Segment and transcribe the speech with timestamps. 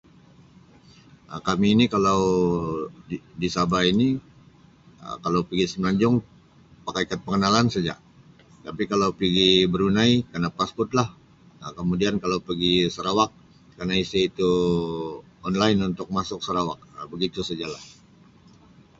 [1.47, 2.17] "Kami ini kalau
[3.09, 4.07] di -di Sabah ini
[5.05, 6.15] Um kalau pigi Semenanjung
[6.85, 7.93] pakai kad pengenalan saja
[8.65, 11.09] tapi kalau pigi Brunei kena ""passport"" lah
[11.63, 13.29] Um kemudian kalau pigi Sarawak
[13.77, 14.49] kena isi tu
[15.47, 17.83] ""online"" untuk masuk Sarawak Um begitu sajalah."